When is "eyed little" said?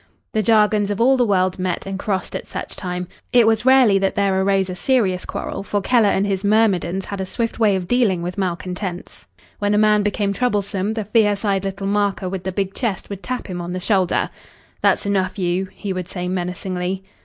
11.45-11.85